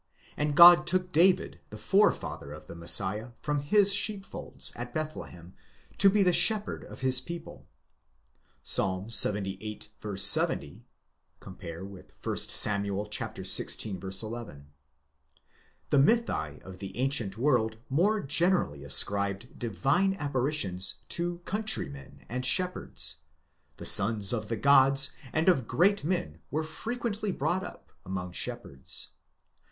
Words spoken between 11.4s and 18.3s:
1 Sam. xvi. 11). The mythi of the ancient world more